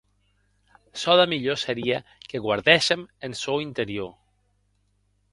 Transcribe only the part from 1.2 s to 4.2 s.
milhor serie que guardèssem en sòn interior.